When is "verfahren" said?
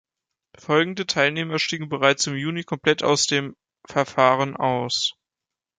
3.87-4.55